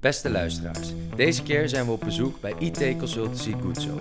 [0.00, 3.98] Beste luisteraars, deze keer zijn we op bezoek bij IT Consultancy Goodso.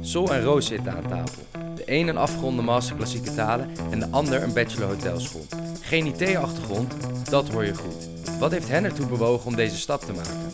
[0.00, 1.42] Sol en Roos zitten aan tafel.
[1.74, 5.46] De een een afgeronde master klassieke talen en de ander een bachelor hotelschool.
[5.80, 6.94] Geen IT-achtergrond,
[7.30, 8.08] dat hoor je goed.
[8.38, 10.52] Wat heeft hen ertoe bewogen om deze stap te maken?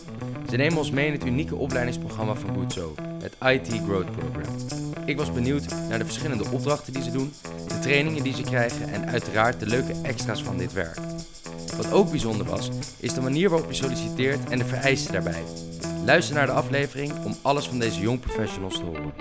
[0.49, 4.55] Ze nemen ons mee in het unieke opleidingsprogramma van Goodso, het IT Growth Program.
[5.05, 7.33] Ik was benieuwd naar de verschillende opdrachten die ze doen,
[7.67, 11.08] de trainingen die ze krijgen en uiteraard de leuke extra's van dit werk.
[11.81, 15.43] Wat ook bijzonder was, is de manier waarop je solliciteert en de vereisten daarbij.
[16.05, 19.13] Luister naar de aflevering om alles van deze jong professionals te horen.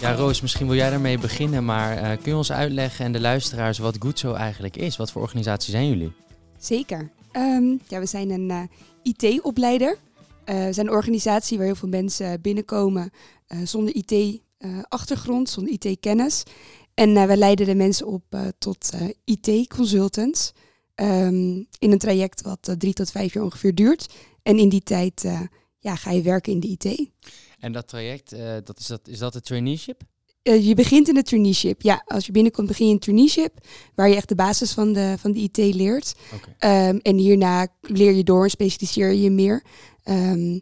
[0.00, 3.20] Ja, Roos, misschien wil jij daarmee beginnen, maar uh, kun je ons uitleggen en de
[3.20, 4.96] luisteraars wat Goodso eigenlijk is?
[4.96, 6.12] Wat voor organisatie zijn jullie?
[6.58, 7.10] Zeker.
[7.32, 8.62] Um, ja, we zijn een uh,
[9.02, 9.96] IT-opleider.
[10.44, 13.10] Uh, we zijn een organisatie waar heel veel mensen binnenkomen
[13.64, 14.44] zonder IT
[14.88, 16.42] achtergrond, zonder IT-kennis.
[16.94, 18.92] En uh, we leiden de mensen op uh, tot
[19.24, 20.52] IT-consultants.
[20.94, 24.14] Um, ehm, in een traject wat drie tot vijf jaar ongeveer duurt.
[24.42, 25.24] En in die tijd
[25.78, 27.10] ja, ga je werken in de IT.
[27.58, 28.30] En dat traject,
[28.64, 30.02] dat is, dat, is dat het traineeship?
[30.52, 31.82] je begint in de traineeship.
[31.82, 35.14] Ja, als je binnenkomt begin je in traineeship, waar je echt de basis van de,
[35.18, 36.14] van de IT leert.
[36.34, 36.88] Okay.
[36.88, 39.62] Um, en hierna leer je door en specialiseer je meer.
[40.04, 40.60] Um,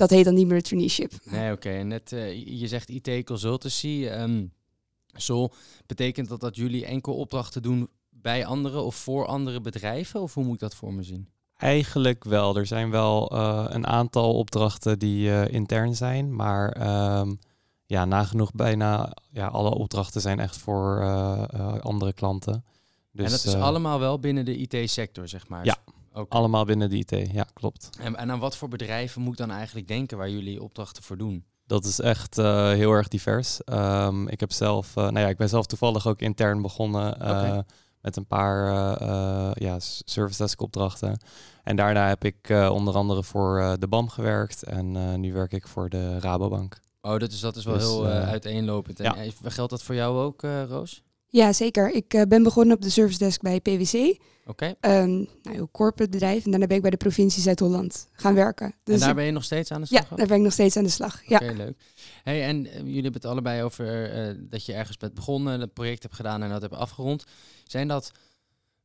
[0.00, 1.12] dat heet dan niet meer de traineeship.
[1.24, 1.68] Nee, oké.
[1.68, 4.08] En net, uh, je zegt IT consultancy.
[4.10, 4.52] Um,
[5.12, 5.52] Sol,
[5.86, 10.20] betekent dat dat jullie enkel opdrachten doen bij andere of voor andere bedrijven?
[10.20, 11.28] Of hoe moet ik dat voor me zien?
[11.56, 12.56] Eigenlijk wel.
[12.56, 16.76] Er zijn wel uh, een aantal opdrachten die uh, intern zijn, maar
[17.18, 17.38] um,
[17.86, 21.04] ja, nagenoeg bijna ja, alle opdrachten zijn echt voor
[21.80, 22.64] andere klanten.
[23.12, 25.64] Dus, en dat is allemaal wel binnen de IT-sector, zeg maar.
[25.64, 25.76] Ja,
[26.28, 27.88] allemaal binnen de IT, ja, klopt.
[28.00, 31.16] En, en aan wat voor bedrijven moet ik dan eigenlijk denken waar jullie opdrachten voor
[31.16, 31.44] doen?
[31.66, 33.60] Dat is echt uh, heel erg divers.
[33.64, 37.28] Um, ik heb zelf, uh, nou ja, ik ben zelf toevallig ook intern begonnen uh,
[37.28, 37.62] okay.
[38.00, 38.66] met een paar
[39.62, 41.18] ja, service desk opdrachten.
[41.64, 45.88] En daarna heb ik onder andere voor de BAM gewerkt en nu werk ik voor
[45.88, 46.80] de Rabobank.
[47.00, 49.00] Oh, dat is, dat is wel dus, heel uiteenlopend.
[49.00, 49.32] En ja.
[49.42, 51.02] geldt dat voor jou ook, Roos?
[51.32, 51.90] Ja, zeker.
[51.90, 53.94] Ik uh, ben begonnen op de service desk bij PwC.
[54.46, 54.74] Oké.
[54.80, 55.02] Okay.
[55.02, 56.44] Um, nou, corporate bedrijf.
[56.44, 58.74] En daarna ben ik bij de provincie Zuid-Holland gaan werken.
[58.84, 60.10] Dus en daar ben je nog steeds aan de slag?
[60.10, 61.22] Ja, daar ben ik nog steeds aan de slag.
[61.22, 61.76] Oké, okay, leuk.
[62.22, 65.72] Hey, en uh, jullie hebben het allebei over uh, dat je ergens bent begonnen, het
[65.72, 67.24] project hebt gedaan en dat hebt afgerond.
[67.64, 68.12] Zijn dat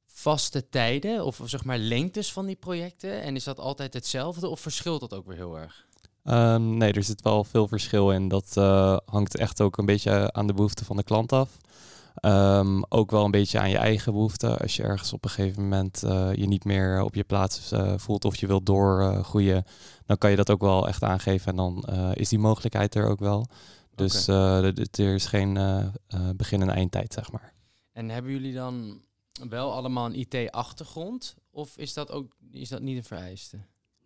[0.06, 3.22] vaste tijden of zeg maar lengtes van die projecten?
[3.22, 5.86] En is dat altijd hetzelfde of verschilt dat ook weer heel erg?
[6.24, 8.28] Um, nee, er zit wel veel verschil in.
[8.28, 8.54] Dat
[9.06, 11.58] hangt echt ook een beetje aan de behoeften van de klant af.
[12.22, 14.58] Um, ook wel een beetje aan je eigen behoeften.
[14.58, 17.94] Als je ergens op een gegeven moment uh, je niet meer op je plaats uh,
[17.98, 19.72] voelt of je wilt doorgroeien, uh,
[20.06, 21.84] dan kan je dat ook wel echt aangeven en dan
[22.14, 23.46] is die mogelijkheid er ook wel.
[23.96, 24.74] Dus okay.
[24.92, 25.54] er is geen
[26.36, 27.54] begin- en eindtijd, zeg maar.
[27.92, 29.02] En hebben jullie dan
[29.50, 31.36] wel allemaal een IT-achtergrond?
[31.52, 33.58] Of is dat ook is dat niet een vereiste?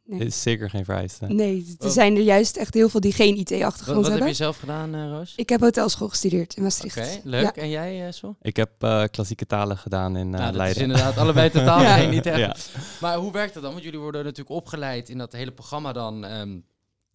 [0.10, 0.26] Nee.
[0.28, 1.26] is zeker geen vereiste.
[1.26, 1.92] Nee, er oh.
[1.92, 4.04] zijn er juist echt heel veel die geen IT-achtergrond hebben.
[4.04, 5.34] Wat heb je zelf gedaan, uh, Roos?
[5.36, 6.98] Ik heb hotelschool gestudeerd in Maastricht.
[6.98, 7.56] Oké, leuk.
[7.56, 8.36] En jij, uh, Sol?
[8.42, 10.76] Ik heb uh, klassieke talen gedaan in uh, nou, dat Leiden.
[10.78, 11.98] is inderdaad allebei totaal ja.
[11.98, 12.40] geen niet echt.
[12.40, 12.82] Ja.
[13.02, 13.72] Maar hoe werkt dat dan?
[13.72, 16.66] Want jullie worden natuurlijk opgeleid in dat hele programma dan, um,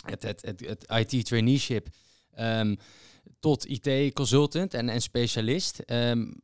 [0.04, 1.88] het, het, het, het IT-traineeship,
[2.38, 2.76] um,
[3.40, 5.82] tot IT-consultant en, en specialist.
[5.86, 6.42] Um,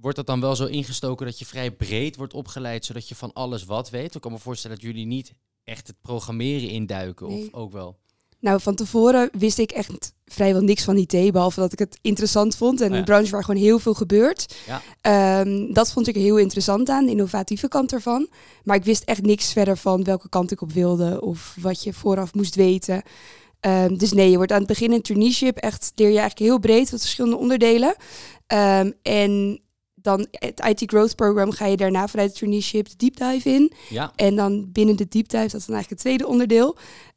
[0.00, 3.32] wordt dat dan wel zo ingestoken dat je vrij breed wordt opgeleid, zodat je van
[3.32, 4.14] alles wat weet?
[4.14, 5.34] Ik kan me voorstellen dat jullie niet
[5.72, 7.42] echt het programmeren induiken nee.
[7.42, 8.00] of ook wel?
[8.42, 12.56] Nou, van tevoren wist ik echt vrijwel niks van IT, behalve dat ik het interessant
[12.56, 12.80] vond.
[12.80, 12.98] En oh ja.
[12.98, 14.54] een branche waar gewoon heel veel gebeurt.
[14.66, 15.40] Ja.
[15.40, 18.28] Um, dat vond ik heel interessant aan, de innovatieve kant ervan.
[18.64, 21.92] Maar ik wist echt niks verder van welke kant ik op wilde of wat je
[21.92, 23.02] vooraf moest weten.
[23.60, 26.58] Um, dus nee, je wordt aan het begin in traineeship echt leer je eigenlijk heel
[26.58, 27.94] breed wat verschillende onderdelen.
[28.46, 29.61] Um, en
[30.02, 33.72] dan het IT Growth Program ga je daarna vanuit het traineeship de deep dive in.
[33.88, 34.12] Ja.
[34.16, 36.76] En dan binnen de deep dive, dat is dan eigenlijk het tweede onderdeel.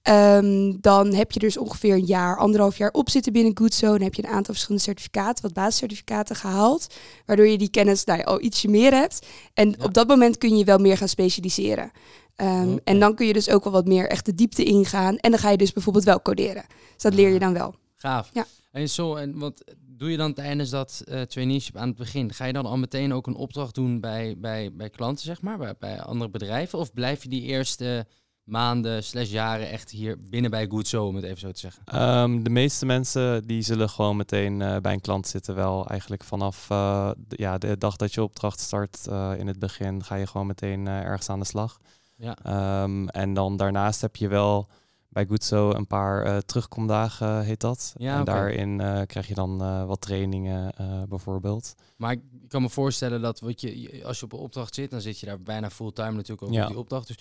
[0.09, 3.91] Um, dan heb je dus ongeveer een jaar, anderhalf jaar op zitten binnen Goodso.
[3.91, 6.87] Dan heb je een aantal verschillende certificaten, wat basiscertificaten gehaald.
[7.25, 9.25] Waardoor je die kennis nou, al ietsje meer hebt.
[9.53, 9.85] En ja.
[9.85, 11.91] op dat moment kun je wel meer gaan specialiseren.
[12.37, 12.79] Um, okay.
[12.83, 15.17] En dan kun je dus ook wel wat meer echt de diepte ingaan.
[15.17, 16.65] En dan ga je dus bijvoorbeeld wel coderen.
[16.93, 17.75] Dus dat leer je dan wel.
[17.95, 18.29] Gaaf.
[18.33, 18.45] Ja.
[18.71, 19.63] En zo, en wat
[19.97, 22.33] doe je dan tijdens dat uh, traineeship aan het begin?
[22.33, 25.57] Ga je dan al meteen ook een opdracht doen bij, bij, bij klanten, zeg maar,
[25.57, 26.79] bij, bij andere bedrijven?
[26.79, 28.07] Of blijf je die eerste
[28.43, 32.01] maanden slash jaren echt hier binnen bij Good Zo, om het even zo te zeggen?
[32.01, 35.55] Um, de meeste mensen die zullen gewoon meteen uh, bij een klant zitten.
[35.55, 39.07] Wel eigenlijk vanaf uh, de, ja, de dag dat je opdracht start
[39.37, 41.77] in het begin ga je gewoon meteen ergens aan de slag.
[42.15, 42.83] Ja.
[42.83, 44.67] Um, en dan daarnaast heb je wel
[45.15, 47.93] bij Goodso een paar uh, terugkomdagen, heet dat.
[47.97, 48.77] Ja, en daarin
[49.07, 49.57] krijg je dan
[49.87, 50.73] wat trainingen
[51.09, 51.75] bijvoorbeeld.
[51.97, 55.01] Maar ik kan me voorstellen dat wat je, als je op een opdracht zit, dan
[55.01, 57.07] zit je daar bijna fulltime natuurlijk ook op die opdracht.
[57.07, 57.17] Dus,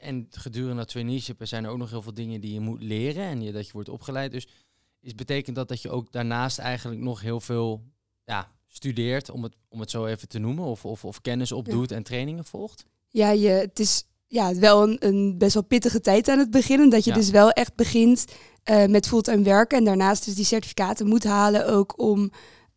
[0.00, 3.24] en gedurende dat traineeship zijn er ook nog heel veel dingen die je moet leren
[3.24, 4.32] en je, dat je wordt opgeleid.
[4.32, 4.48] Dus
[5.00, 7.82] is, betekent dat dat je ook daarnaast eigenlijk nog heel veel
[8.24, 11.92] ja, studeert, om het, om het zo even te noemen, of, of, of kennis opdoet
[11.92, 12.86] en trainingen volgt?
[13.08, 16.90] Ja, je, het is ja, wel een, een best wel pittige tijd aan het beginnen.
[16.90, 18.24] Dat je dus wel echt begint
[18.70, 22.30] uh, met fulltime werken en daarnaast dus die certificaten moet halen ook om,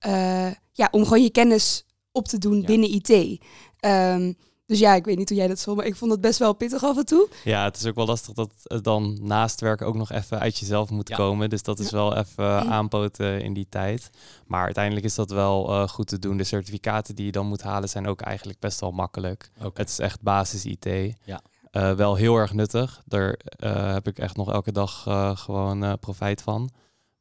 [0.07, 3.09] uh, ja, om gewoon je kennis op te doen binnen IT.
[3.09, 3.37] Um,
[3.79, 4.33] ehm,
[4.65, 6.53] dus ja, ik weet niet hoe jij dat zo, maar ik vond het best wel
[6.53, 7.29] pittig af en toe.
[7.43, 10.57] Ja, het is ook wel lastig dat het dan naast werken ook nog even uit
[10.57, 11.49] jezelf moet komen.
[11.49, 14.09] Dus dat is wel even aanpoten in die tijd.
[14.47, 16.37] Maar uiteindelijk is dat wel uh, goed te doen.
[16.37, 19.51] De certificaten die je dan moet halen zijn ook eigenlijk best wel makkelijk.
[19.73, 21.15] Het is echt basis IT.
[21.23, 21.41] Ja.
[21.71, 23.01] Uh, wel heel erg nuttig.
[23.05, 25.01] Daar uh, heb ik echt nog elke dag
[25.39, 26.69] gewoon profijt van.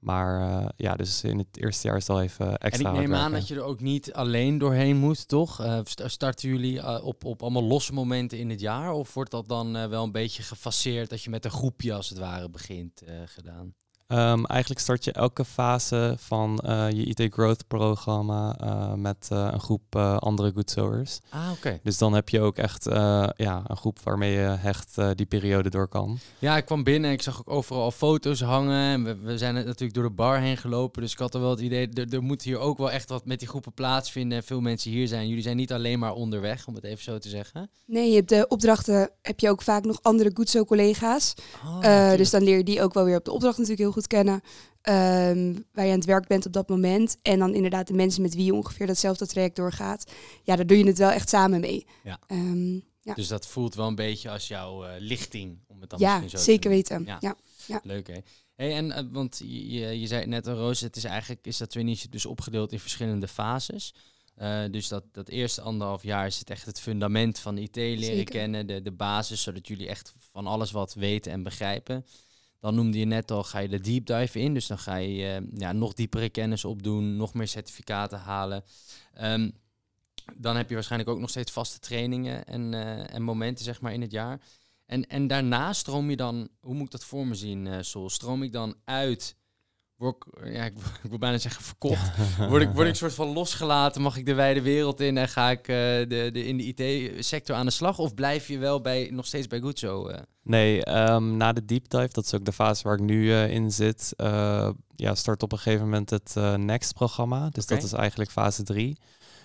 [0.05, 2.89] Maar uh, ja, dus in het eerste jaar is het al even extra.
[2.89, 5.61] En ik neem aan dat je er ook niet alleen doorheen moet, toch?
[5.61, 8.93] Uh, starten jullie uh, op, op allemaal losse momenten in het jaar?
[8.93, 12.19] Of wordt dat dan wel een beetje gefaseerd dat je met een groepje als het
[12.19, 13.75] ware begint gedaan?
[14.09, 19.49] Um, eigenlijk start je elke fase van uh, je IT Growth programma uh, met uh,
[19.53, 21.21] een groep andere Goodsowers.
[21.29, 21.81] Ah, oké.
[21.83, 22.85] Dus dan heb je ook echt
[23.37, 26.19] ja, een groep waarmee je hecht die periode door kan.
[26.39, 28.93] Ja, ik kwam binnen en ik zag ook overal foto's hangen.
[28.93, 31.03] En we, we zijn natuurlijk door de bar heen gelopen.
[31.03, 33.27] Dus ik had er wel het idee, er, er moet hier ook wel echt wat
[33.27, 34.39] met die groepen plaatsvinden.
[34.39, 35.29] En veel mensen hier zijn.
[35.29, 37.71] Jullie zijn niet alleen maar onderweg, om het even zo te zeggen.
[37.87, 41.35] Nee, je hebt de opdrachten heb je ook vaak nog andere Goodso collega's.
[41.65, 44.07] Oh, dus dan leer je die ook wel weer op de opdracht natuurlijk heel goed
[44.07, 44.35] kennen.
[44.89, 47.17] Um, waar je aan het werk bent op dat moment.
[47.23, 50.13] En dan inderdaad de mensen met wie je ongeveer datzelfde traject doorgaat.
[50.43, 51.87] Ja, daar doe je het wel echt samen mee.
[52.03, 52.19] Ja.
[52.29, 53.15] Um, ja.
[53.15, 56.39] Dus dat voelt wel een beetje als jouw uh, lichting, om het dan ja, misschien
[56.39, 57.05] zo zeker weten.
[57.05, 57.17] Ja.
[57.21, 57.37] ja.
[57.67, 57.81] Ja.
[57.83, 58.19] Leuk hè.
[58.55, 62.13] Hey, en uh, want je, je zei net, Roos, het is eigenlijk is dat traineeship
[62.13, 63.95] dus opgedeeld in verschillende fases.
[64.39, 68.25] Uh, dus dat, dat eerste anderhalf jaar is het echt het fundament van IT leren
[68.25, 72.07] kennen, de, de basis, zodat jullie echt van alles wat weten en begrijpen.
[72.65, 74.55] Dan noemde je net al, ga je de deep dive in.
[74.55, 78.65] Dus dan ga je uh, ja, nog diepere kennis opdoen, nog meer certificaten halen.
[79.23, 79.53] Um,
[80.35, 83.93] dan heb je waarschijnlijk ook nog steeds vaste trainingen en, uh, en momenten zeg maar,
[83.93, 84.41] in het jaar.
[84.87, 88.11] En, en daarna stroom je dan, hoe moet ik dat voor me zien, uh, Sol?
[88.11, 89.37] Stroom ik dan uit
[89.97, 92.11] word ik, ja, ik, wil bijna zeggen verkocht.
[92.49, 94.03] Word ik, word ik soort van losgelaten?
[94.03, 97.57] Mag ik de wijde wereld in en ga ik uh, de, de, in de IT-sector
[97.57, 97.99] aan de slag?
[97.99, 100.09] Of blijf je wel bij, nog steeds bij Goodso?
[100.09, 100.17] Uh?
[100.43, 103.51] Nee, um, na de deep dive, dat is ook de fase waar ik nu uh,
[103.51, 104.13] in zit,
[104.97, 107.49] ja, start op een gegeven moment het Next-programma.
[107.49, 108.97] Dus dat is eigenlijk fase 3.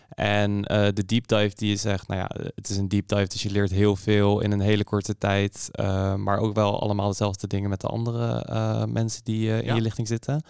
[0.09, 3.27] En uh, de deep dive die is echt, nou ja, het is een deep dive,
[3.27, 5.69] dus je leert heel veel in een hele korte tijd.
[5.71, 9.81] Uh, maar ook wel allemaal dezelfde dingen met de andere uh, mensen die in je
[9.81, 10.43] lichting zitten.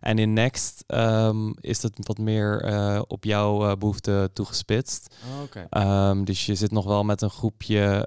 [0.00, 2.64] En in Next um, is het wat meer
[3.06, 5.14] op jouw behoefte toegespitst.
[5.36, 6.08] Oh, okay.
[6.10, 8.04] um, dus je zit nog wel met een groepje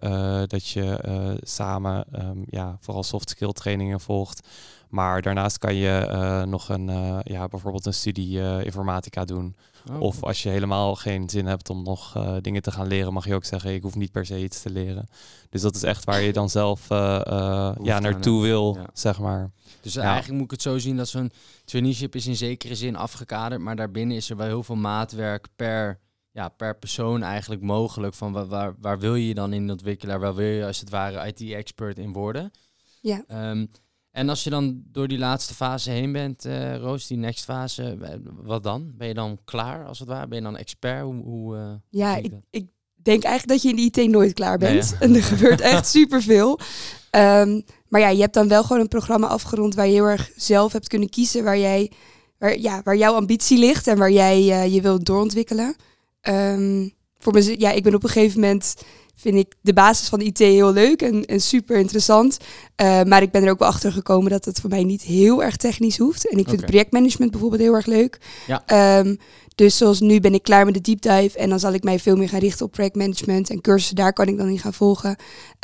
[0.48, 4.48] dat je samen um, ja, vooral soft skill trainingen volgt.
[4.96, 6.88] Maar daarnaast kan je nog een,
[7.24, 9.56] ja, bijvoorbeeld een studie informatica doen.
[9.92, 10.02] Oh.
[10.02, 13.26] Of als je helemaal geen zin hebt om nog uh, dingen te gaan leren, mag
[13.26, 15.08] je ook zeggen, ik hoef niet per se iets te leren.
[15.50, 18.86] Dus dat is echt waar je dan zelf uh, uh, ja, naartoe wil, ja.
[18.94, 19.52] zeg maar.
[19.82, 20.02] Dus ja.
[20.02, 21.32] eigenlijk moet ik het zo zien dat zo'n
[21.66, 26.00] traineeship is in zekere zin afgekaderd, maar daarbinnen is er wel heel veel maatwerk per,
[26.32, 28.14] ja, per persoon eigenlijk mogelijk.
[28.14, 30.20] Van waar, waar, waar wil je je dan in ontwikkelen?
[30.20, 32.52] Waar wil je als het ware IT-expert in worden?
[33.02, 33.24] Ja.
[33.50, 33.70] Um,
[34.16, 37.98] en als je dan door die laatste fase heen bent, uh, Roos, die next fase,
[38.02, 38.10] eh,
[38.44, 38.92] wat dan?
[38.98, 40.28] Ben je dan klaar als het ware?
[40.28, 41.04] Ben je dan expert?
[41.04, 44.58] Hoe, hoe uh, ja, ik, ik, denk eigenlijk dat je in de IT nooit klaar
[44.58, 44.96] bent.
[45.00, 46.60] En er gebeurt echt superveel.
[47.12, 50.32] Um, maar ja, je hebt dan wel gewoon een programma afgerond waar je heel erg
[50.36, 51.92] zelf hebt kunnen kiezen waar jij,
[52.38, 55.76] waar, ja, waar jouw ambitie ligt en waar jij uh, je wilt doorontwikkelen.
[56.22, 58.76] Um, voor me, ja, ik ben op een gegeven moment
[59.16, 62.38] vind ik de basis van IT heel leuk en, en super interessant.
[62.82, 65.44] Uh, maar ik ben er ook wel achter gekomen dat het voor mij niet heel
[65.44, 66.30] erg technisch hoeft.
[66.30, 68.20] En ik vind projectmanagement bijvoorbeeld heel erg leuk.
[68.48, 69.00] Ja.
[69.00, 69.18] Um,
[69.56, 72.00] dus zoals nu ben ik klaar met de deep dive en dan zal ik mij
[72.00, 75.16] veel meer gaan richten op projectmanagement en cursussen daar kan ik dan in gaan volgen.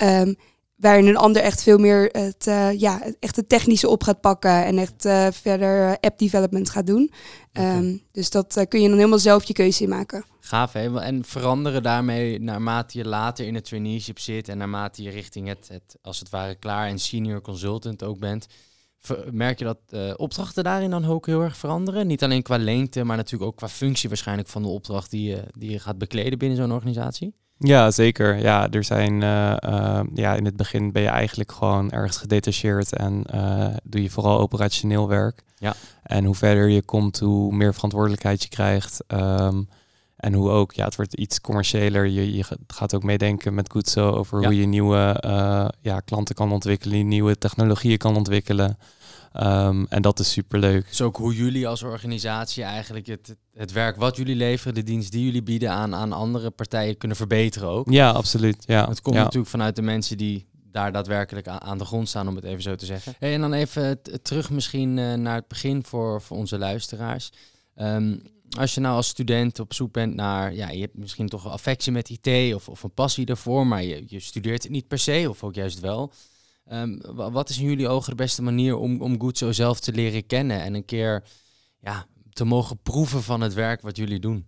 [0.03, 0.35] Um,
[0.81, 4.65] waarin een ander echt veel meer het, uh, ja, echt het technische op gaat pakken
[4.65, 7.11] en echt uh, verder app development gaat doen.
[7.49, 7.77] Okay.
[7.77, 10.23] Um, dus dat uh, kun je dan helemaal zelf je keuze in maken.
[10.39, 10.99] Gaaf hè?
[10.99, 15.67] En veranderen daarmee naarmate je later in het traineeship zit en naarmate je richting het,
[15.67, 18.47] het als het ware klaar en senior consultant ook bent.
[19.31, 22.07] Merk je dat opdrachten daarin dan ook heel erg veranderen?
[22.07, 25.43] Niet alleen qua lengte, maar natuurlijk ook qua functie waarschijnlijk van de opdracht die je,
[25.57, 27.33] die je gaat bekleden binnen zo'n organisatie?
[27.63, 28.37] Ja, zeker.
[28.37, 29.21] Ja, er zijn,
[30.13, 33.23] ja, in het begin ben je eigenlijk gewoon ergens gedetacheerd en
[33.83, 35.43] doe je vooral operationeel werk.
[35.57, 35.73] Ja.
[36.03, 39.03] En hoe verder je komt, hoe meer verantwoordelijkheid je krijgt.
[39.07, 39.61] Ehm,
[40.15, 42.07] en hoe ook, ja, het wordt iets commerciëler.
[42.07, 45.23] Je, je gaat ook meedenken met Goodso over hoe je nieuwe
[45.81, 48.77] ja, klanten kan ontwikkelen, nieuwe technologieën kan ontwikkelen.
[49.31, 50.87] Ehm, en dat is superleuk.
[50.87, 55.11] Dus ook hoe jullie als organisatie eigenlijk het, het werk wat jullie leveren, de dienst
[55.11, 57.89] die jullie bieden aan, aan andere partijen kunnen verbeteren ook.
[57.89, 58.63] Ja, absoluut.
[58.65, 58.87] Ja.
[58.89, 59.23] Het komt ja.
[59.23, 62.75] natuurlijk vanuit de mensen die daar daadwerkelijk aan, de grond staan, om het even zo
[62.75, 63.13] te zeggen.
[63.19, 67.31] Hey, en dan even terug misschien uh, naar het begin voor, voor onze luisteraars.
[67.75, 68.21] Um,
[68.57, 71.51] als je nou als student op zoek bent naar, ja, je hebt misschien toch een
[71.51, 74.99] affectie met IT of, of een passie ervoor, maar je, je studeert het niet per
[74.99, 76.11] se, of ook juist wel.
[76.65, 76.97] Ehm,
[77.31, 80.25] wat is in jullie ogen de beste manier om, om goed zo zelf te leren
[80.25, 81.23] kennen en een keer
[81.79, 84.45] ja, te mogen proeven van het werk wat jullie doen?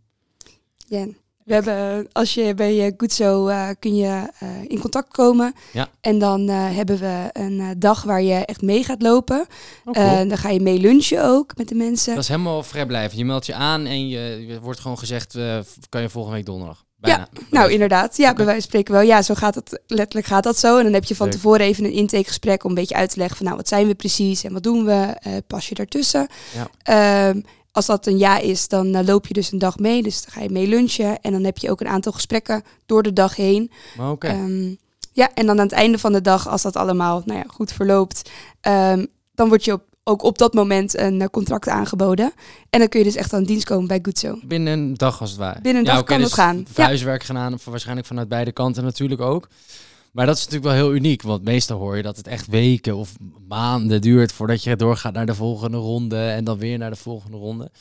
[0.87, 1.07] Ja,
[1.43, 5.53] we hebben, als je bij Goodso uh, kun je uh, in contact komen.
[5.73, 5.89] Ja.
[6.01, 9.45] En dan uh, hebben we een dag waar je echt mee gaat lopen.
[9.85, 12.13] Oh, dan ga je mee lunchen ook met de mensen.
[12.13, 13.19] Dat is helemaal vrijblijvend.
[13.19, 15.37] Je meldt je aan en je, je wordt gewoon gezegd,
[15.89, 16.85] kan je volgende week donderdag.
[17.03, 17.27] Bijna.
[17.33, 18.17] Ja, nou inderdaad.
[18.17, 19.01] Ja, bij wijze van spreken wel.
[19.01, 19.81] Ja, zo gaat het.
[19.87, 20.77] Letterlijk gaat dat zo.
[20.77, 23.37] En dan heb je van tevoren even een intakegesprek om een beetje uit te leggen
[23.37, 25.17] van nou, wat zijn we precies en wat doen we?
[25.27, 26.27] Uh, pas je daartussen?
[26.85, 27.29] Ja.
[27.29, 30.03] Um, als dat een ja is, dan uh, loop je dus een dag mee.
[30.03, 31.21] Dus dan ga je mee lunchen.
[31.21, 33.71] En dan heb je ook een aantal gesprekken door de dag heen.
[33.97, 34.09] Oké.
[34.09, 34.39] Okay.
[34.39, 34.77] Um,
[35.11, 37.71] ja, en dan aan het einde van de dag, als dat allemaal nou ja, goed
[37.71, 38.29] verloopt,
[38.61, 42.33] um, dan word je op ook op dat moment een uh, contract aangeboden.
[42.69, 44.39] En dan kun je dus echt aan dienst komen bij Goodso.
[44.43, 45.61] Binnen een dag als het ware.
[45.61, 46.65] Binnen een dag ja, kan dus het gaan.
[46.75, 47.27] Huiswerk ja.
[47.27, 49.47] gedaan, waarschijnlijk vanuit beide kanten natuurlijk ook.
[50.13, 52.95] Maar dat is natuurlijk wel heel uniek, want meestal hoor je dat het echt weken
[52.95, 53.11] of
[53.47, 57.37] maanden duurt voordat je doorgaat naar de volgende ronde en dan weer naar de volgende
[57.37, 57.71] ronde.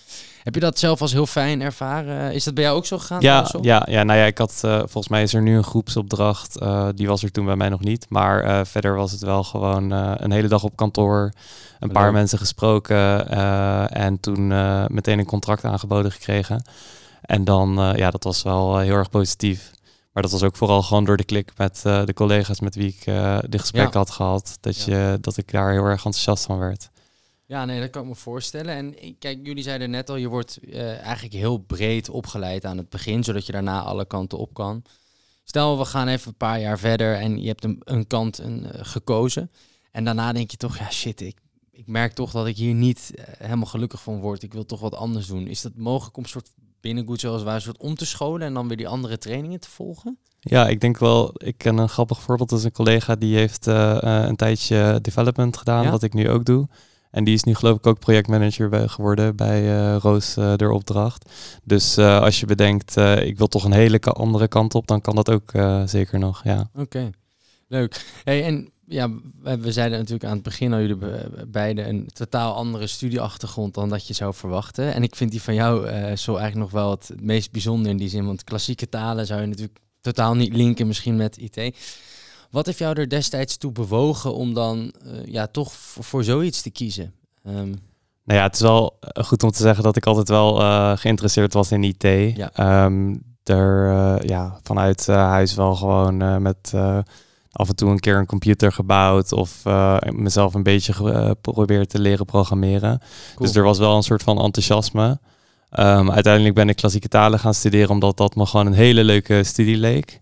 [0.43, 2.35] Heb je dat zelf als heel fijn ervaren?
[2.35, 3.21] Is dat bij jou ook zo gegaan?
[3.21, 6.63] Ja, ja, ja, nou ja, ik had uh, volgens mij is er nu een groepsopdracht.
[6.63, 8.07] Uh, die was er toen bij mij nog niet.
[8.09, 11.33] Maar uh, verder was het wel gewoon een hele dag op kantoor.
[11.81, 13.29] Een paar mensen gesproken
[13.91, 14.47] en toen
[14.95, 16.63] meteen een contract aangeboden gekregen.
[17.23, 19.71] En dan, ja, dat was wel heel erg positief.
[20.13, 22.89] Maar dat was ook vooral gewoon door de klik met uh, de collega's met wie
[22.89, 23.99] ik uh, de gesprekken ja.
[23.99, 24.59] had gehad.
[24.61, 26.91] Dat, je, dat ik daar heel erg enthousiast van werd.
[27.47, 28.75] Ja, nee, dat kan ik me voorstellen.
[28.75, 32.89] En kijk, jullie zeiden net al, je wordt uh, eigenlijk heel breed opgeleid aan het
[32.89, 34.83] begin, zodat je daarna alle kanten op kan.
[35.45, 38.67] Stel, we gaan even een paar jaar verder en je hebt een, een kant een,
[38.73, 39.51] gekozen.
[39.91, 41.39] En daarna denk je toch, ja shit, ik,
[41.71, 44.43] ik merk toch dat ik hier niet helemaal gelukkig van word.
[44.43, 45.47] Ik wil toch wat anders doen.
[45.47, 46.53] Is dat mogelijk om een soort
[46.83, 49.71] binnen Goed Zoals waar soort om te scholen en dan weer die andere trainingen te
[49.71, 50.19] volgen?
[50.41, 52.49] Ja, ik denk wel, ik ken een grappig voorbeeld.
[52.49, 55.91] Dat is een collega die heeft uh, een tijdje development gedaan, ja?
[55.91, 56.69] wat ik nu ook doe.
[57.11, 60.71] En die is nu geloof ik ook projectmanager bij, geworden bij uh, Roos uh, der
[60.71, 61.31] opdracht.
[61.65, 65.31] Dus als je bedenkt, ik wil toch een hele andere kant op, dan kan dat
[65.31, 65.53] ook
[65.85, 66.71] zeker nog, ja.
[66.75, 67.11] Oké,
[67.69, 68.05] leuk.
[68.25, 69.11] Hey, en ja,
[69.43, 70.97] we zeiden natuurlijk aan het begin al jullie
[71.47, 74.95] beiden een totaal andere studieachtergrond dan dat je zou verwachten.
[74.95, 77.97] En ik vind die van jou uh, zo eigenlijk nog wel het meest bijzonder in
[77.97, 81.77] die zin, want klassieke talen zou je natuurlijk totaal niet linken misschien met IT.
[82.51, 86.63] Wat heeft jou er destijds toe bewogen om dan uh, ja, toch voor, voor, zoiets
[86.63, 87.15] te kiezen?
[87.47, 87.81] Um,
[88.25, 91.53] nou ja, het is wel goed om te zeggen dat ik altijd wel uh, geïnteresseerd
[91.53, 92.03] was in IT.
[92.37, 92.85] Ja.
[92.85, 96.73] Um, er, ja, vanuit huis wel gewoon met
[97.53, 102.01] af en toe een keer een computer gebouwd of uh, mezelf een beetje geprobeerd te
[102.01, 102.99] leren programmeren.
[103.35, 103.47] Cool.
[103.47, 105.19] Dus er was wel een soort van enthousiasme.
[105.79, 109.45] Um, uiteindelijk ben ik klassieke talen gaan studeren omdat dat me gewoon een hele leuke
[109.45, 110.21] studie leek.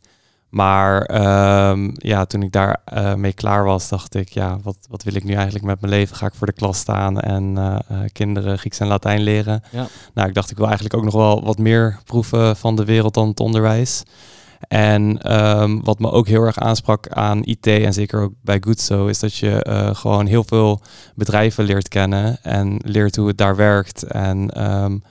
[0.48, 1.10] Maar
[1.70, 5.14] um, ja, toen ik daar uh, mee klaar was, dacht ik, ja, wat, wat wil
[5.14, 6.16] ik nu eigenlijk met mijn leven?
[6.16, 7.78] Ga ik voor de klas staan en uh,
[8.12, 9.62] kinderen Grieks en Latijn leren?
[9.70, 9.86] Ja.
[10.14, 13.14] Nou, ik dacht, ik wil eigenlijk ook nog wel wat meer proeven van de wereld
[13.14, 14.02] dan het onderwijs.
[14.68, 19.06] En um, wat me ook heel erg aansprak aan IT en zeker ook bij Goodso,
[19.06, 20.80] is dat je uh, gewoon heel veel
[21.14, 24.02] bedrijven leert kennen en leert hoe het daar werkt.
[24.02, 25.02] En um,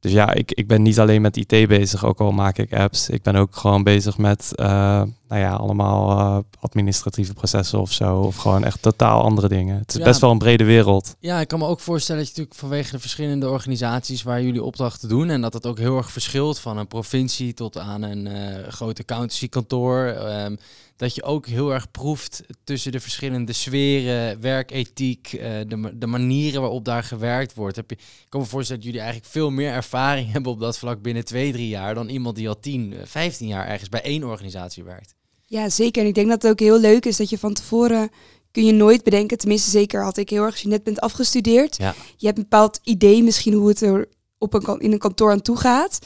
[0.00, 3.08] dus ja, ik, ik ben niet alleen met IT bezig, ook al maak ik apps.
[3.08, 4.66] Ik ben ook gewoon bezig met, uh,
[5.28, 8.16] nou ja, allemaal uh, administratieve processen of zo.
[8.18, 9.78] Of gewoon echt totaal andere dingen.
[9.78, 10.04] Het is Ja.
[10.04, 11.14] best wel een brede wereld.
[11.20, 14.62] Ja, ik kan me ook voorstellen dat je natuurlijk vanwege de verschillende organisaties waar jullie
[14.62, 18.26] opdrachten doen en dat het ook heel erg verschilt van een provincie tot aan een
[18.26, 20.04] eh groot accountancykantoor.
[20.06, 20.56] ehm,
[20.98, 26.60] dat je ook heel erg proeft tussen de verschillende sferen, werkethiek, eh, de, de manieren
[26.60, 27.76] waarop daar gewerkt wordt.
[27.76, 30.78] Heb je, ik kan me voorstellen dat jullie eigenlijk veel meer ervaring hebben op dat
[30.78, 34.02] vlak binnen twee, drie jaar dan iemand die al 10, eh, 15 jaar ergens bij
[34.02, 35.14] één organisatie werkt.
[35.44, 36.02] Ja, zeker.
[36.02, 38.10] En ik denk dat het ook heel leuk is dat je van tevoren
[38.50, 41.76] kun je nooit bedenken, tenminste zeker had ik heel erg als je net bent afgestudeerd.
[41.76, 41.94] Ja.
[42.16, 45.42] Je hebt een bepaald idee misschien hoe het er op een, in een kantoor aan
[45.42, 45.98] toe gaat.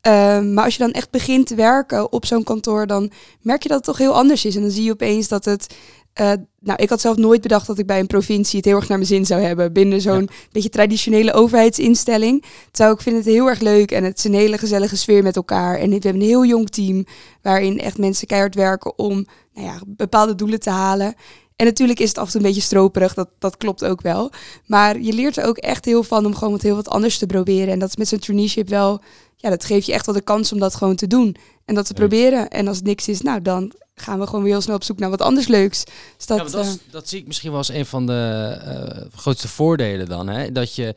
[0.00, 3.68] Ehm, maar als je dan echt begint te werken op zo'n kantoor, dan merk je
[3.68, 4.56] dat het toch heel anders is.
[4.56, 5.74] En dan zie je opeens dat het.
[6.20, 8.88] Uh, nou, ik had zelf nooit bedacht dat ik bij een provincie het heel erg
[8.88, 9.72] naar mijn zin zou hebben.
[9.72, 12.44] Binnen zo'n beetje traditionele overheidsinstelling.
[12.70, 15.36] Terwijl ik vind het heel erg leuk en het is een hele gezellige sfeer met
[15.36, 15.78] elkaar.
[15.78, 17.04] En we hebben een heel jong team
[17.42, 21.14] waarin echt mensen keihard werken om nou ja, bepaalde doelen te halen.
[21.56, 24.30] En natuurlijk is het af en toe een beetje stroperig, dat, dat klopt ook wel.
[24.66, 27.26] Maar je leert er ook echt heel van om gewoon wat heel wat anders te
[27.26, 27.72] proberen.
[27.72, 29.00] En dat is met zo'n traineeship wel,
[29.40, 31.36] ja, dat geeft je echt wel de kans om dat gewoon te doen.
[31.64, 32.48] En dat te proberen.
[32.48, 34.98] En als het niks is, nou dan gaan we gewoon weer heel snel op zoek
[34.98, 35.84] naar wat anders leuks.
[36.16, 39.18] Dus dat, ja, dat, uh, dat, zie ik misschien wel als een van de uh,
[39.18, 40.28] grootste voordelen dan.
[40.28, 40.52] Hè?
[40.52, 40.94] Dat je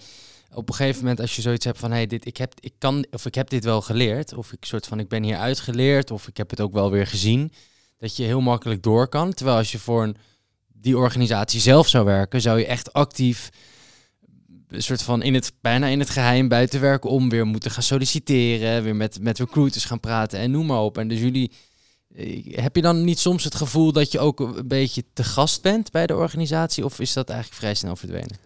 [0.54, 3.06] op een gegeven moment als je zoiets hebt van hey, dit, ik, heb, ik kan
[3.12, 4.34] of ik heb dit wel geleerd.
[4.34, 6.12] Of ik soort van ik ben hier uitgeleerd.
[6.12, 7.52] Of ik heb het ook wel weer gezien.
[7.98, 9.34] Dat je heel makkelijk door kan.
[9.34, 10.16] Terwijl als je voor een
[10.68, 13.50] die organisatie zelf zou werken, zou je echt actief
[14.74, 17.84] een soort van in het, bijna in het geheim buiten werken om weer moeten gaan
[17.84, 20.98] solliciteren, weer met, met recruiters gaan praten en noem maar op.
[20.98, 21.52] En dus jullie,
[22.16, 25.62] eh, heb je dan niet soms het gevoel dat je ook een beetje te gast
[25.62, 28.38] bent bij de organisatie of is dat eigenlijk vrij snel verdwenen?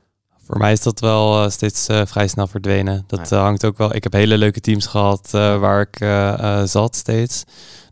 [0.44, 3.04] Voor mij is dat wel uh, steeds uh, vrij snel verdwenen.
[3.08, 3.96] Dat uh, hangt ook wel.
[3.96, 5.98] Ik heb hele leuke teams gehad waar ik
[6.68, 7.44] zat steeds.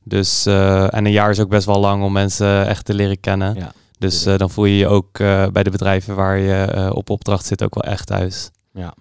[0.04, 3.56] Dus en een jaar is ook best wel lang om mensen echt te leren kennen.
[3.56, 3.74] Ja.
[4.06, 7.10] Dus uh, dan voel je je ook uh, bij de bedrijven waar je uh, op
[7.10, 8.50] opdracht zit ook wel echt thuis.
[8.74, 8.96] Ja.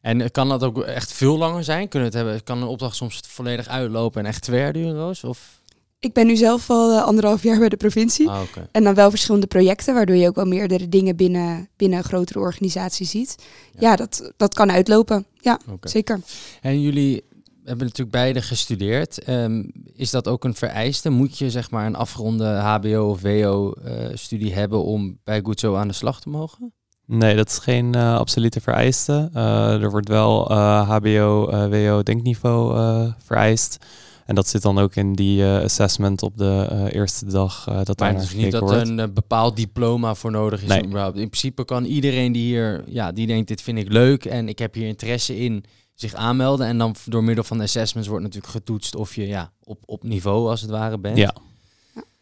[0.00, 1.88] En kan dat ook echt veel langer zijn?
[1.88, 5.24] Kunnen het hebben, kan een opdracht soms volledig uitlopen en echt twee jaar duren, Roos?
[5.24, 5.60] Of?
[5.98, 8.28] Ik ben nu zelf al anderhalf jaar bij de provincie.
[8.28, 8.68] Ah, okay.
[8.72, 12.38] En dan wel verschillende projecten, waardoor je ook wel meerdere dingen binnen, binnen een grotere
[12.38, 13.36] organisatie ziet.
[13.72, 15.26] Ja, ja dat, dat kan uitlopen.
[15.40, 15.90] Ja, okay.
[15.90, 16.20] zeker.
[16.60, 17.24] En jullie
[17.66, 19.28] hebben natuurlijk beide gestudeerd.
[19.28, 21.10] Um, is dat ook een vereiste?
[21.10, 25.88] Moet je zeg maar een afgeronde HBO of WO-studie uh, hebben om bij Goodzo aan
[25.88, 26.72] de slag te mogen?
[27.06, 29.30] Nee, dat is geen uh, absolute vereiste.
[29.34, 32.76] Uh, er wordt wel HBO, WO denkniveau
[33.18, 33.84] vereist.
[34.24, 37.64] En dat zit dan ook in die assessment op de eerste dag.
[37.64, 40.68] dat maar het is niet dat er een bepaald diploma voor nodig is.
[40.68, 40.82] Nee.
[40.82, 44.58] In principe kan iedereen die hier, ja, die denkt dit vind ik leuk en ik
[44.58, 45.64] heb hier interesse in
[45.96, 46.66] zich aanmelden.
[46.66, 50.02] En dan door middel van de assessments wordt natuurlijk getoetst of je ja, op, op
[50.02, 51.16] niveau als het ware bent.
[51.16, 51.34] Ja.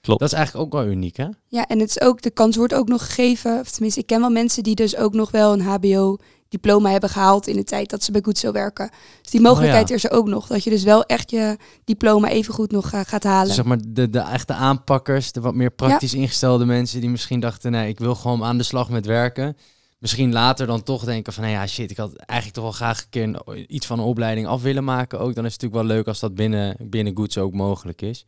[0.04, 0.20] Klopt.
[0.20, 1.26] Dat is eigenlijk ook wel uniek, hè?
[1.48, 4.20] Ja, en het is ook, de kans wordt ook nog gegeven, of tenminste, ik ken
[4.20, 8.02] wel mensen die dus ook nog wel een HBO-diploma hebben gehaald in de tijd dat
[8.02, 8.90] ze bij Goed zo werken.
[9.22, 12.28] Dus die mogelijkheid oh, is er ook nog, dat je dus wel echt je diploma
[12.28, 13.46] even goed nog uh, gaat halen.
[13.46, 17.40] Dus zeg maar de, de echte aanpakkers, de wat meer praktisch ingestelde mensen die misschien
[17.40, 19.56] dachten, nee, ik wil gewoon aan de slag met werken
[20.04, 23.00] misschien later dan toch denken van, nou ja, shit, ik had eigenlijk toch wel graag
[23.02, 25.34] een keer iets van een opleiding af willen maken ook.
[25.34, 28.26] Dan is het natuurlijk wel leuk als dat binnen, binnen Goods ook mogelijk is.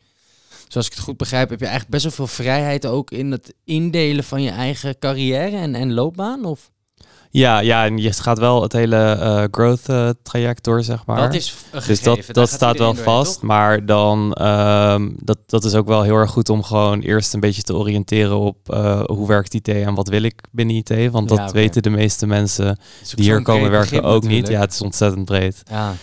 [0.68, 3.54] Zoals ik het goed begrijp, heb je eigenlijk best wel veel vrijheid ook in het
[3.64, 6.44] indelen van je eigen carrière en, en loopbaan?
[6.44, 6.70] Of?
[7.36, 11.16] Ja, ja, en je gaat wel het hele uh, growth uh, traject door, zeg maar.
[11.16, 11.54] Dat is
[11.86, 13.42] Dus dat, dat staat wel vast.
[13.42, 17.40] maar dan, um, dat, dat is ook wel heel erg goed om gewoon eerst een
[17.40, 21.10] beetje te oriënteren op uh, hoe werkt IT en wat wil ik binnen IT.
[21.10, 22.78] Want dat ja, weten de meeste mensen
[23.14, 24.48] die hier komen werken ook niet.
[24.48, 25.62] Ja, het is ontzettend breed.
[25.70, 25.94] Ja.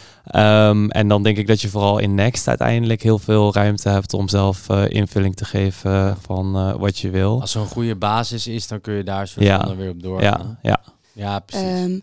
[0.70, 4.14] Um, en dan denk ik dat je vooral in Next uiteindelijk heel veel ruimte hebt
[4.14, 7.42] om zelf uh, invulling te geven van uh, wat je wil.
[7.42, 9.76] Als er een goede basis is, dan kun je daar soort ja.
[9.76, 10.22] weer op door.
[10.22, 10.80] Ja, ja.
[11.14, 11.84] Ja, precies.
[11.84, 12.02] Um,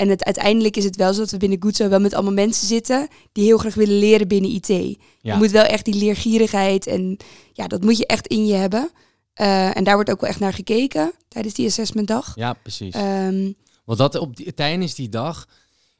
[0.00, 2.66] en het, uiteindelijk is het wel zo dat we binnen Goodso wel met allemaal mensen
[2.66, 4.66] zitten die heel graag willen leren binnen IT.
[4.68, 4.96] Ja.
[5.20, 7.16] Je moet wel echt die leergierigheid en
[7.52, 8.90] ja, dat moet je echt in je hebben.
[9.40, 12.32] Uh, en daar wordt ook wel echt naar gekeken tijdens die assessmentdag.
[12.34, 12.94] Ja, precies.
[12.94, 15.46] Um, Want dat op die, tijdens die dag,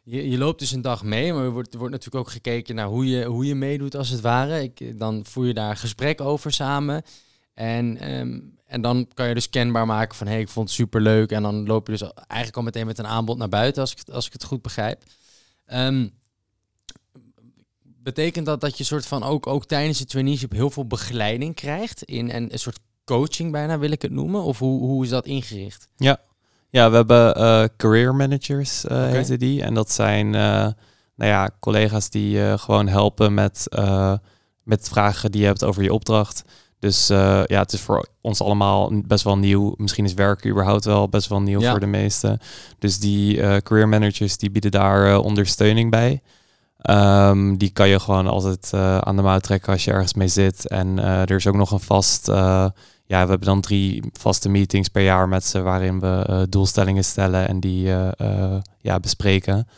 [0.02, 2.86] je, je loopt dus een dag mee, maar er wordt, wordt natuurlijk ook gekeken naar
[2.86, 4.62] hoe je, hoe je meedoet als het ware.
[4.62, 7.02] Ik, dan voer je daar gesprek over samen.
[7.54, 10.76] En um, en dan kan je dus kenbaar maken van hé, hey, ik vond het
[10.76, 11.30] super leuk.
[11.30, 14.08] En dan loop je dus eigenlijk al meteen met een aanbod naar buiten, als ik,
[14.08, 15.02] als ik het goed begrijp.
[15.72, 16.10] Um,
[17.82, 22.02] betekent dat dat je soort van ook, ook tijdens het traineeship heel veel begeleiding krijgt?
[22.02, 24.42] In en een soort coaching bijna wil ik het noemen?
[24.42, 25.88] Of hoe, hoe is dat ingericht?
[25.96, 26.20] Ja,
[26.70, 29.36] ja we hebben uh, career managers, uh, okay.
[29.36, 29.62] die.
[29.62, 30.32] En dat zijn uh,
[31.14, 33.66] nou ja, collega's die gewoon helpen met,
[34.62, 36.44] met vragen die je hebt over je opdracht.
[36.80, 39.74] Dus uh, ja, het is voor ons allemaal best wel nieuw.
[39.76, 41.70] Misschien is werken überhaupt wel best wel nieuw ja.
[41.70, 42.38] voor de meesten.
[42.78, 46.22] Dus die uh, career managers die bieden daar uh, ondersteuning bij.
[46.90, 50.68] Um, die kan je gewoon altijd aan de mouw trekken als je ergens mee zit.
[50.68, 52.26] En er is ook nog een vast.
[52.26, 52.72] ja,
[53.06, 57.60] we hebben dan drie vaste meetings per jaar met ze waarin we doelstellingen stellen en
[57.60, 57.88] die
[58.80, 59.68] ja, bespreken.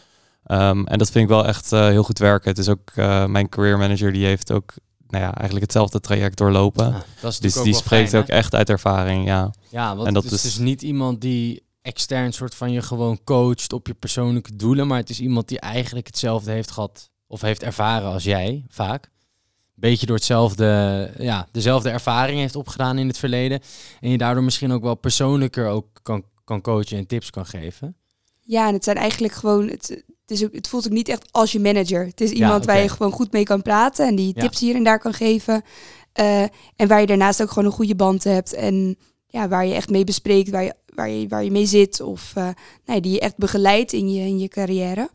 [0.47, 2.51] Um, en dat vind ik wel echt heel goed werken.
[2.51, 2.93] Het is ook
[3.27, 4.75] mijn career manager die heeft ook
[5.12, 7.03] nou ja, eigenlijk hetzelfde traject doorlopen.
[7.20, 9.51] dus die spreekt fijn, ook echt uit ervaring, ja.
[9.68, 13.25] Ja, want en dat het is dus niet iemand die extern soort van je gewoon
[13.25, 17.40] coacht op je persoonlijke doelen, maar het is iemand die eigenlijk hetzelfde heeft gehad of
[17.40, 19.11] heeft ervaren als jij, vaak.
[19.75, 23.61] Beetje door hetzelfde, ja, dezelfde ervaring heeft opgedaan in het verleden.
[24.01, 27.96] En je daardoor misschien ook wel persoonlijker ook kan, kan coachen en tips kan geven.
[28.40, 31.53] Ja, en het zijn eigenlijk gewoon, het, is ook, het voelt ook niet echt als
[31.53, 32.07] je manager.
[32.07, 34.85] Het is iemand waar je gewoon goed mee kan praten en die tips hier en
[34.85, 35.62] daar kan geven.
[36.21, 36.42] Uh,
[36.77, 38.53] en waar je daarnaast ook gewoon een goede band hebt.
[38.53, 42.01] En ja, waar je echt mee bespreekt, waar je, waar je, waar je mee zit.
[42.01, 42.49] Of uh,
[42.85, 45.11] nee, die je echt begeleidt in je, in je carrière.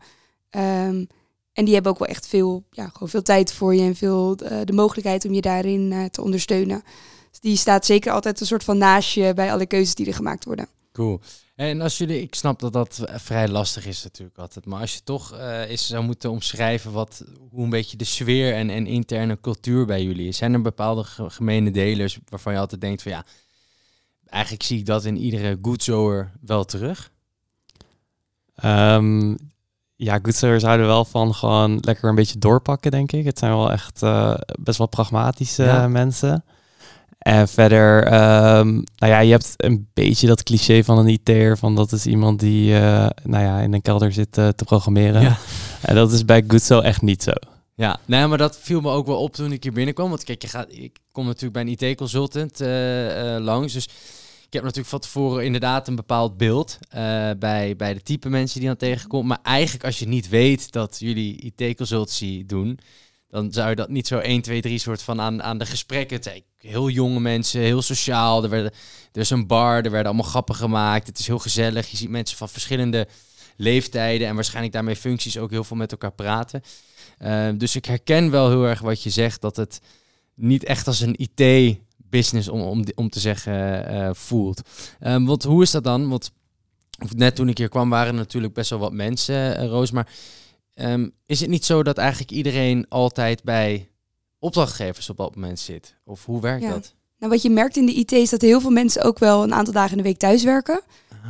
[0.50, 1.06] Um,
[1.52, 4.36] en die hebben ook wel echt veel, ja, gewoon veel tijd voor je en veel
[4.42, 6.82] uh, de mogelijkheid om je daarin te ondersteunen.
[7.30, 10.14] Dus die staat zeker altijd een soort van naast je bij alle keuzes die er
[10.14, 10.68] gemaakt worden.
[10.92, 11.20] Cool.
[11.58, 15.00] En als jullie, ik snap dat dat vrij lastig is natuurlijk altijd, maar als je
[15.04, 19.40] toch uh, eens zou moeten omschrijven wat, hoe een beetje de sfeer en, en interne
[19.40, 20.36] cultuur bij jullie is.
[20.36, 23.24] Zijn er bepaalde gemene delers waarvan je altijd denkt van ja,
[24.26, 27.10] eigenlijk zie ik dat in iedere goedzoer wel terug?
[28.64, 29.36] Um,
[29.96, 33.24] ja, Goodsters houden wel van gewoon lekker een beetje doorpakken, denk ik.
[33.24, 35.88] Het zijn wel echt uh, best wel pragmatische ja.
[35.88, 36.44] mensen.
[37.28, 41.74] En verder, um, nou ja, je hebt een beetje dat cliché van een IT'er, van
[41.74, 45.22] dat is iemand die, uh, nou ja, in een kelder zit uh, te programmeren.
[45.22, 45.38] Ja.
[45.82, 47.32] En dat is bij Goodso echt niet zo.
[47.74, 50.08] Ja, nee, maar dat viel me ook wel op toen ik hier binnenkwam.
[50.08, 52.60] Want kijk, je gaat, ik kom natuurlijk bij een IT-consultant
[53.44, 53.84] langs, dus
[54.46, 58.58] ik heb natuurlijk van tevoren inderdaad een bepaald beeld uh, bij, bij de type mensen
[58.58, 59.28] die dan tegenkomt.
[59.28, 62.78] Maar eigenlijk als je niet weet dat jullie IT-consultancy doen,
[63.28, 66.16] dan zou je dat niet zo 1, 2, 3 soort van aan, aan de gesprekken.
[66.16, 68.42] Het heel jonge mensen, heel sociaal.
[68.42, 68.72] Er, werden,
[69.12, 71.06] er is een bar, er werden allemaal grappen gemaakt.
[71.06, 71.90] Het is heel gezellig.
[71.90, 73.08] Je ziet mensen van verschillende
[73.56, 76.62] leeftijden en waarschijnlijk daarmee functies ook heel veel met elkaar praten.
[77.18, 79.80] Uh, dus ik herken wel heel erg wat je zegt, dat het
[80.34, 84.62] niet echt als een IT business om, om, om te zeggen uh, voelt.
[85.00, 86.08] Um, want hoe is dat dan?
[86.08, 86.32] Want
[87.16, 89.90] net toen ik hier kwam waren natuurlijk best wel wat mensen, uh, Roos.
[89.90, 90.08] Maar
[90.74, 93.88] um, is het niet zo dat eigenlijk iedereen altijd bij
[94.38, 95.94] opdrachtgevers op dat moment zit?
[96.04, 96.70] Of hoe werkt ja.
[96.70, 96.94] dat?
[97.18, 99.54] Nou, wat je merkt in de IT is dat heel veel mensen ook wel een
[99.54, 100.80] aantal dagen in de week thuiswerken.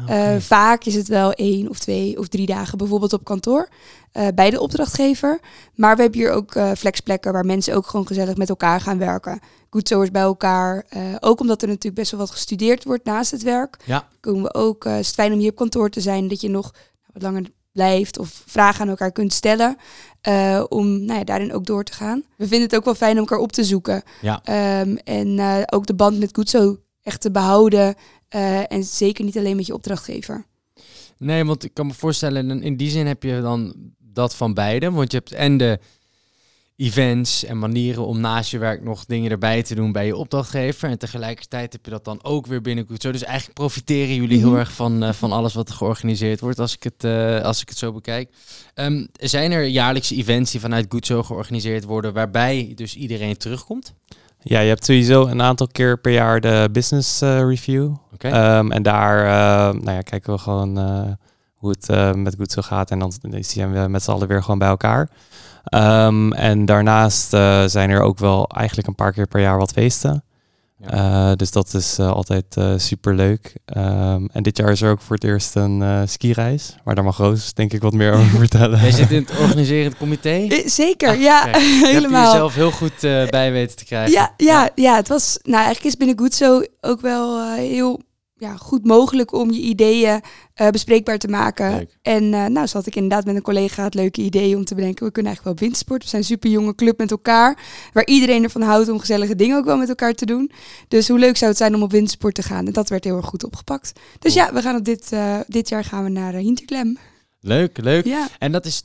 [0.02, 0.34] Okay.
[0.34, 3.68] Uh, vaak is het wel één of twee of drie dagen bijvoorbeeld op kantoor
[4.12, 5.40] uh, bij de opdrachtgever.
[5.74, 8.98] Maar we hebben hier ook uh, flexplekken waar mensen ook gewoon gezellig met elkaar gaan
[8.98, 9.40] werken.
[9.70, 10.86] Goedzoers bij elkaar.
[11.20, 13.76] ook omdat er natuurlijk best wel wat gestudeerd wordt naast het werk.
[13.84, 14.08] Ja.
[14.20, 16.74] Komen we ook, is het fijn om hier op kantoor te zijn, dat je nog
[17.12, 19.76] wat langer blijft of vragen aan elkaar kunt stellen.
[20.28, 22.22] Uh, om nou ja, daarin ook door te gaan.
[22.36, 24.02] We vinden het ook wel fijn om elkaar op te zoeken.
[24.20, 24.42] Ja.
[24.80, 27.94] Um, en uh, ook de band met Goedzo echt te behouden.
[28.34, 30.44] Uh, en zeker niet alleen met je opdrachtgever.
[31.18, 34.90] Nee, want ik kan me voorstellen, in die zin heb je dan dat van beide.
[34.90, 35.78] Want je hebt en de
[36.80, 40.88] events en manieren om naast je werk nog dingen erbij te doen bij je opdrachtgever.
[40.88, 43.12] En tegelijkertijd heb je dat dan ook weer binnen Goedzo.
[43.12, 46.74] Dus eigenlijk profiteren jullie heel erg van, uh, van alles wat er georganiseerd wordt, als
[46.74, 48.34] ik het, uh, als ik het zo bekijk.
[48.74, 53.94] Um, zijn er jaarlijkse events die vanuit Goedzo georganiseerd worden, waarbij dus iedereen terugkomt?
[54.42, 57.94] Ja, je hebt sowieso een aantal keer per jaar de business uh, review.
[58.14, 58.58] Okay.
[58.58, 59.24] Um, en daar
[59.74, 60.78] nou ja, kijken we gewoon
[61.54, 62.90] hoe het met Goedzo gaat.
[62.90, 65.10] En dan zien we met z'n allen weer gewoon bij elkaar.
[65.74, 69.72] Um, en daarnaast uh, zijn er ook wel eigenlijk een paar keer per jaar wat
[69.72, 70.22] feesten.
[70.80, 71.30] Ja.
[71.30, 73.56] Uh, dus dat is uh, altijd super leuk.
[73.76, 76.76] Um, en dit jaar is er ook voor het eerst een skireis.
[76.84, 78.80] Maar daar mag Roos denk ik wat meer over vertellen.
[78.80, 80.62] Jij zit in het organiserend comité?
[80.64, 81.48] Zeker, ah, ja,
[81.92, 82.26] helemaal.
[82.26, 83.00] Je jezelf heel goed
[83.30, 84.12] bij weten te krijgen.
[84.12, 84.70] Ja, ja, ja.
[84.74, 88.00] ja, het was, nou eigenlijk is binnen Goed zo ook wel heel
[88.38, 90.20] ja, goed mogelijk om je ideeën
[90.56, 91.70] uh, bespreekbaar te maken.
[91.70, 91.98] Leuk.
[92.02, 95.06] En uh, nou zat ik inderdaad met een collega het leuke idee om te bedenken,
[95.06, 96.02] we kunnen eigenlijk wel windsport.
[96.02, 97.58] We zijn een super jonge club met elkaar,
[97.92, 100.50] waar iedereen ervan houdt om gezellige dingen ook wel met elkaar te doen.
[100.88, 102.66] Dus hoe leuk zou het zijn om op windsport te gaan?
[102.66, 103.92] En dat werd heel erg goed opgepakt.
[104.18, 104.46] Dus Cool.
[104.46, 106.98] ja, we gaan op dit, uh, dit jaar gaan we naar uh, Hinterklem.
[107.40, 108.04] Leuk, leuk.
[108.04, 108.28] Ja.
[108.38, 108.84] En dat is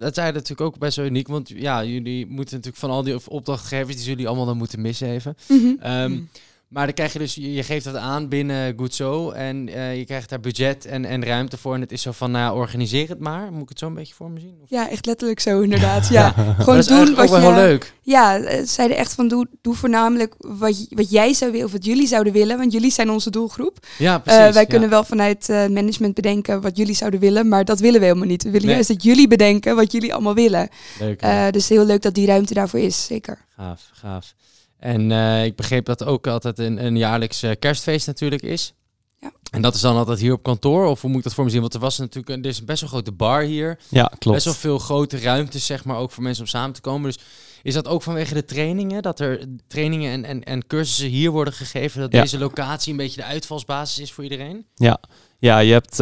[0.00, 3.28] dat zijn natuurlijk ook best wel uniek, want ja, jullie moeten natuurlijk van al die
[3.28, 5.36] opdrachtgevers die jullie allemaal dan moeten missen even.
[5.48, 5.92] Mm -hmm.
[5.92, 6.28] Um,
[6.70, 10.04] maar dan krijg je dus, je geeft dat aan binnen Goed Zo en uh, je
[10.04, 11.74] krijgt daar budget en, en ruimte voor.
[11.74, 13.52] En het is zo van, nou, organiseer het maar.
[13.52, 14.58] Moet ik het zo een beetje voor me zien?
[14.62, 14.70] Of?
[14.70, 16.08] Ja, echt letterlijk zo inderdaad.
[16.08, 16.54] Ja, ja.
[16.64, 17.46] gewoon doen wat ook wel je.
[17.46, 17.94] heel leuk.
[18.02, 22.06] Ja, zeiden echt van doe, doe voornamelijk wat, wat jij zou willen of wat jullie
[22.06, 23.78] zouden willen, want jullie zijn onze doelgroep.
[23.98, 24.46] Ja, precies.
[24.46, 24.68] Uh, wij ja.
[24.68, 28.28] kunnen wel vanuit uh, management bedenken wat jullie zouden willen, maar dat willen we helemaal
[28.28, 28.42] niet.
[28.42, 28.74] We willen Nee.
[28.74, 30.68] juist dat jullie bedenken wat jullie allemaal willen.
[30.98, 31.52] Leuk.
[31.52, 33.38] Dus heel leuk dat die ruimte daarvoor is, zeker.
[33.56, 34.34] Gaaf, gaaf.
[34.80, 38.74] En uh, ik begreep dat ook altijd een, een jaarlijks uh, kerstfeest natuurlijk is.
[39.20, 39.32] Ja.
[39.50, 40.86] En dat is dan altijd hier op kantoor?
[40.86, 41.60] Of hoe moet ik dat voor me zien?
[41.60, 43.78] Want er was natuurlijk een, er is een best wel grote bar hier.
[43.88, 44.36] Ja, klopt.
[44.36, 47.10] Best wel veel grote ruimtes, zeg maar, ook voor mensen om samen te komen.
[47.10, 47.18] Dus
[47.62, 49.02] is dat ook vanwege de trainingen?
[49.02, 52.00] Dat er trainingen en, en, en cursussen hier worden gegeven?
[52.00, 52.20] Dat Ja.
[52.20, 54.66] deze locatie een beetje de uitvalsbasis is voor iedereen?
[54.74, 55.00] Ja.
[55.42, 55.96] Ja, je hebt,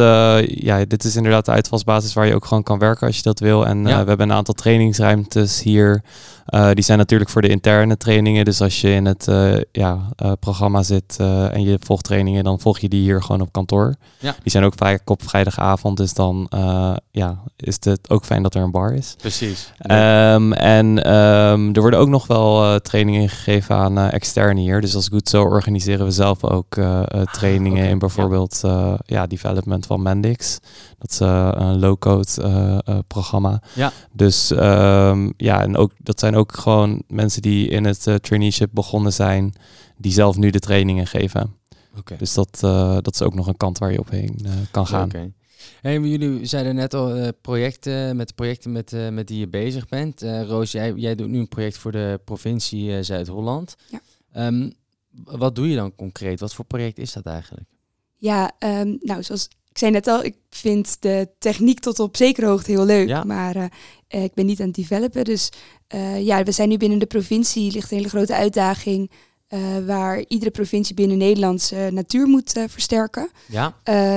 [0.61, 3.39] ja, dit is inderdaad de uitvalsbasis waar je ook gewoon kan werken als je dat
[3.39, 3.65] wil.
[3.65, 6.03] En we hebben een aantal trainingsruimtes hier.
[6.53, 8.45] Uh, die zijn natuurlijk voor de interne trainingen.
[8.45, 9.27] Dus als je in het
[9.71, 11.17] ja, programma zit
[11.51, 13.95] en je volgt trainingen, dan volg je die hier gewoon op kantoor.
[14.17, 14.35] Ja.
[14.43, 15.97] Die zijn ook vaak op vrijdagavond.
[15.97, 16.49] Dus dan
[17.11, 19.15] ja, is het ook fijn dat er een bar is.
[19.17, 19.71] Precies.
[19.91, 24.81] Um, en um, er worden ook nog wel trainingen gegeven aan externe hier.
[24.81, 28.61] Dus als goed zo organiseren we zelf ook ah, trainingen in bijvoorbeeld
[29.05, 29.27] ja.
[29.29, 30.59] Development van Mendix.
[30.97, 33.61] Dat is een low-code programma.
[33.75, 33.91] Ja.
[34.11, 38.69] Dus um, ja, en ook dat zijn ook gewoon mensen die in het uh, traineeship
[38.73, 39.53] begonnen zijn,
[39.97, 41.55] die zelf nu de trainingen geven.
[41.97, 42.17] Okay.
[42.17, 44.87] Dus dat, uh, dat is ook nog een kant waar je op heen uh, kan
[44.87, 45.05] gaan.
[45.05, 45.33] Okay.
[45.81, 50.21] Hey, jullie zeiden net al projecten, met projecten met, met die je bezig bent.
[50.21, 53.75] Roos, jij, jij doet nu een project voor de provincie Zuid-Holland.
[53.89, 54.47] Ja.
[54.47, 54.73] Um,
[55.23, 56.39] wat doe je dan concreet?
[56.39, 57.67] Wat voor project is dat eigenlijk?
[58.19, 62.47] Ja, um, nou, zoals ik zei net al, ik vind de techniek tot op zekere
[62.47, 63.07] hoogte heel leuk.
[63.07, 63.23] Ja.
[63.23, 65.23] Maar uh, ik ben niet aan het developen.
[65.23, 65.49] Dus
[65.95, 69.11] uh, ja, we zijn nu binnen de provincie, ligt een hele grote uitdaging.
[69.49, 73.29] Uh, waar iedere provincie binnen Nederland natuur moet versterken.
[73.47, 73.65] Ja.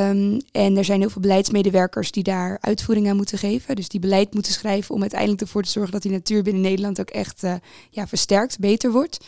[0.09, 3.77] Um, en er zijn heel veel beleidsmedewerkers die daar uitvoering aan moeten geven.
[3.77, 7.01] Dus die beleid moeten schrijven om uiteindelijk ervoor te zorgen dat die natuur binnen Nederland
[7.01, 7.43] ook echt
[7.91, 9.25] ja, versterkt, beter wordt.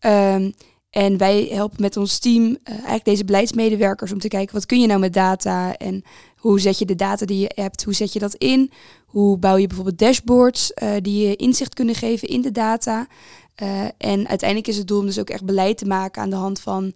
[0.00, 0.54] Um,
[0.96, 4.80] en wij helpen met ons team uh, eigenlijk deze beleidsmedewerkers om te kijken wat kun
[4.80, 6.02] je nou met data en
[6.36, 8.72] hoe zet je de data die je hebt, hoe zet je dat in?
[9.06, 13.06] Hoe bouw je bijvoorbeeld dashboards uh, die je inzicht kunnen geven in de data?
[13.62, 16.36] Uh, en uiteindelijk is het doel om dus ook echt beleid te maken aan de
[16.36, 16.92] hand van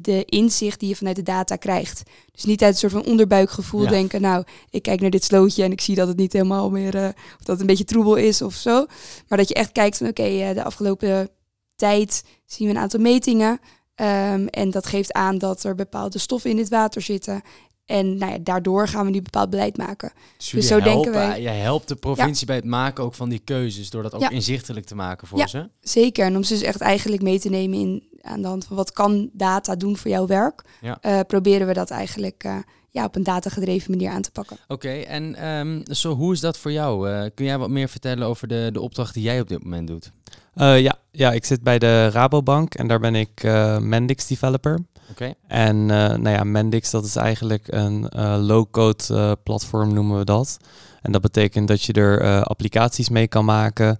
[0.00, 2.02] de inzicht die je vanuit de data krijgt.
[2.32, 5.72] Dus niet uit een soort van onderbuikgevoel denken, nou, ik kijk naar dit slootje en
[5.72, 8.54] ik zie dat het niet helemaal meer, of dat het een beetje troebel is of
[8.54, 8.86] zo.
[9.28, 11.30] Maar dat je echt kijkt van, oké, de afgelopen
[11.78, 13.50] tijd zien we een aantal metingen.
[13.50, 17.42] Um, en dat geeft aan dat er bepaalde stoffen in het water zitten.
[17.86, 20.12] En nou ja, daardoor gaan we nu bepaald beleid maken.
[20.36, 21.42] Dus, dus zo helpen, denken wij.
[21.42, 24.86] Jij helpt de provincie bij het maken ook van die keuzes, door dat ook inzichtelijk
[24.86, 25.68] te maken voor ze.
[25.80, 26.24] Zeker.
[26.24, 28.92] En om ze dus echt eigenlijk mee te nemen in aan de hand van wat
[28.92, 32.56] kan data doen voor jouw werk, uh, proberen we dat eigenlijk uh,
[32.90, 34.56] ja, op een datagedreven manier aan te pakken.
[34.68, 37.10] Oké, en um, zo, hoe is dat voor jou?
[37.10, 39.86] Uh, kun jij wat meer vertellen over de, de opdracht die jij op dit moment
[39.86, 40.12] doet?
[40.54, 44.78] Uh, ja, ja, ik zit bij de Rabobank en daar ben ik uh, Mendix developer.
[45.10, 45.34] Oké.
[45.46, 48.08] En uh, nou ja, Mendix dat is eigenlijk een
[48.46, 50.56] low-code platform noemen we dat.
[51.02, 53.98] En dat betekent dat je er applicaties mee kan maken,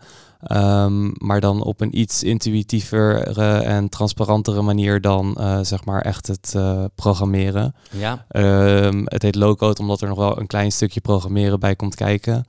[0.53, 6.55] um, maar dan op een iets intuïtievere en transparantere manier dan zeg maar echt het
[6.95, 7.75] programmeren.
[7.91, 8.25] Ja.
[8.31, 12.47] Um, het heet low-code omdat er nog wel een klein stukje programmeren bij komt kijken.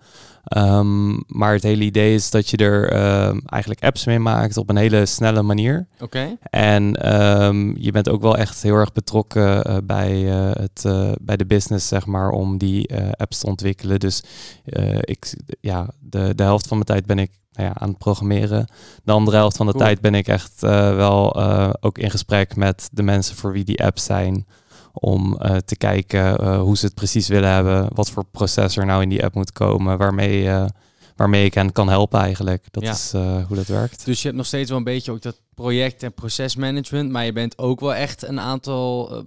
[0.58, 4.70] Um, maar het hele idee is dat je er uh, eigenlijk apps mee maakt op
[4.70, 5.88] een hele snelle manier.
[6.00, 6.38] Oké.
[6.50, 11.12] En um, je bent ook wel echt heel erg betrokken uh, bij, uh, het, uh,
[11.22, 14.00] bij de business, zeg maar, om die apps te ontwikkelen.
[14.00, 14.24] Dus
[15.00, 18.68] ik, ja, de, de helft van mijn tijd ben ik nou ja, aan het programmeren.
[19.04, 21.36] De andere helft van de tijd ben ik echt wel
[21.82, 24.46] ook in gesprek met de mensen voor wie die apps zijn
[25.00, 28.86] om uh, te kijken uh, hoe ze het precies willen hebben, wat voor proces er
[28.86, 30.66] nou in die app moet komen, waarmee, uh,
[31.16, 32.66] waarmee ik hen kan helpen eigenlijk.
[32.72, 32.92] Dat ja.
[32.92, 33.12] is
[33.48, 34.06] hoe dat werkt.
[34.06, 37.34] Dus je hebt nog steeds wel een beetje ook dat project- en procesmanagement, maar je
[37.34, 39.24] bent ook wel echt een aantal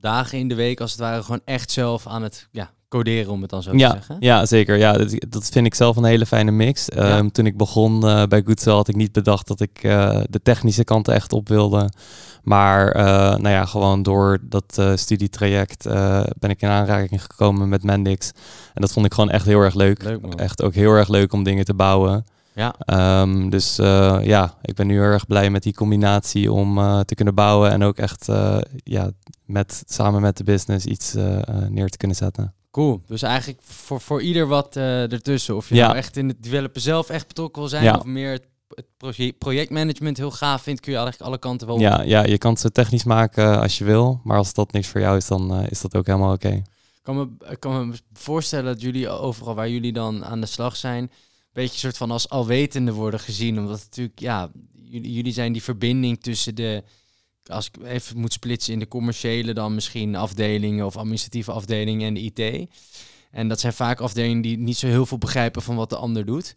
[0.00, 3.40] dagen in de week als het ware gewoon echt zelf aan het ja, coderen, om
[3.40, 4.16] het dan zo ja, te zeggen.
[4.20, 4.76] Ja, zeker.
[4.76, 6.84] Ja, dat, dat, vind ik zelf een hele fijne mix.
[6.94, 7.18] Ja.
[7.18, 9.80] Um, toen ik begon bij Goodcell had ik niet bedacht dat ik
[10.30, 11.90] de technische kant echt op wilde.
[12.42, 13.02] Maar uh,
[13.36, 15.84] nou ja, gewoon door dat studietraject
[16.38, 18.32] ben ik in aanraking gekomen met Mendix.
[18.74, 20.02] En dat vond ik gewoon echt heel erg leuk.
[20.02, 22.24] leuk echt ook heel erg leuk om dingen te bouwen.
[22.54, 22.74] Ja.
[23.20, 23.76] Um, dus
[24.22, 27.82] ja, ik ben nu heel erg blij met die combinatie om te kunnen bouwen en
[27.82, 28.26] ook echt
[28.84, 29.10] ja,
[29.44, 31.14] met, samen met de business iets
[31.68, 32.54] neer te kunnen zetten.
[32.76, 33.02] Cool.
[33.06, 35.56] Dus eigenlijk voor, voor ieder wat ertussen.
[35.56, 35.86] Of je ja.
[35.86, 37.96] nou echt in het developen zelf echt betrokken wil zijn ja.
[37.96, 38.40] of meer
[38.74, 42.56] het projectmanagement heel gaaf vindt, kun je eigenlijk alle kanten wel ja, ja, je kan
[42.60, 45.70] het technisch maken als je wil, maar als dat niks voor jou is, dan uh,
[45.70, 46.46] is dat ook helemaal oké.
[46.46, 46.62] Okay.
[47.02, 50.76] Kan me, ik kan me voorstellen dat jullie overal waar jullie dan aan de slag
[50.76, 51.10] zijn, een
[51.52, 54.50] beetje soort van als alwetende worden gezien, omdat natuurlijk, ja,
[54.82, 56.82] jullie, jullie zijn die verbinding tussen de,
[57.50, 62.14] als ik even moet splitsen in de commerciële dan misschien afdelingen of administratieve afdelingen en
[62.14, 62.68] de IT.
[63.30, 66.24] En dat zijn vaak afdelingen die niet zo heel veel begrijpen van wat de ander
[66.24, 66.56] doet.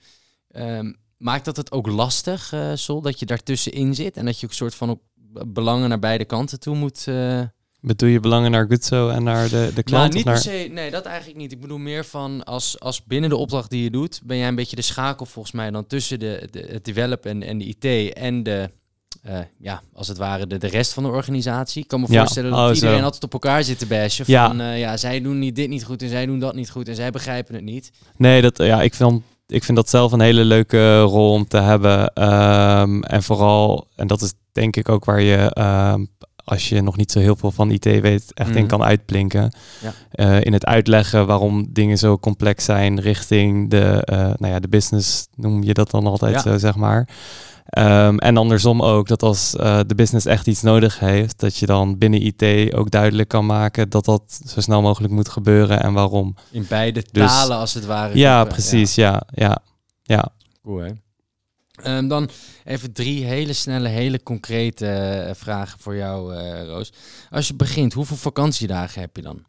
[0.52, 4.45] Um, Maakt dat het ook lastig, uh, Sol, dat je daartussenin zit en dat je
[4.45, 5.02] ook soort van ook
[5.47, 7.06] belangen naar beide kanten toe moet...
[7.10, 7.41] Uh...
[7.82, 10.04] Bedoel je belangen naar Gutso en naar de, de klant?
[10.04, 10.34] Nou, niet naar...
[10.34, 11.52] per se, nee, dat eigenlijk niet.
[11.52, 14.56] Ik bedoel meer van als, als binnen de opdracht die je doet, ben jij een
[14.56, 18.13] beetje de schakel volgens mij dan tussen de, de, het develop en, en de IT
[18.13, 18.71] en de,
[19.58, 21.82] ja, als het ware de, de rest van de organisatie.
[21.82, 24.25] Ik kan me voorstellen dat oh, iedereen altijd op elkaar zit te bashen.
[24.25, 24.71] Van ja.
[24.73, 27.12] ja, zij doen niet dit niet goed en zij doen dat niet goed en zij
[27.12, 27.91] begrijpen het niet.
[28.17, 31.58] Nee, dat, ja, ik vind ik vind dat zelf een hele leuke rol om te
[31.58, 32.13] hebben.
[32.13, 36.05] Ehm, en vooral, en dat is denk ik ook waar je, ehm,
[36.50, 38.68] als je nog niet zo heel veel van IT weet, echt in mhm.
[38.68, 39.52] kan uitblinken.
[39.82, 39.94] Ja.
[40.12, 44.68] Eh, in het uitleggen waarom dingen zo complex zijn richting de, uh, nou ja, de
[44.68, 47.08] business, noem je dat dan altijd zo, zeg maar.
[47.70, 51.66] Ehm, en andersom ook, dat als uh, de business echt iets nodig heeft, dat je
[51.66, 55.94] dan binnen IT ook duidelijk kan maken dat dat zo snel mogelijk moet gebeuren en
[55.94, 56.36] waarom.
[56.52, 58.18] In beide dus talen als het ware.
[58.18, 59.24] Ja, precies, ja.
[59.32, 59.62] ja,
[60.04, 60.32] ja,
[60.64, 60.92] Cool, hè?
[61.86, 62.30] Um, dan
[62.65, 66.92] even drie hele snelle, hele concrete uh, vragen voor jou, uh, Roos.
[67.30, 69.46] Als je begint, hoeveel vakantiedagen heb je dan?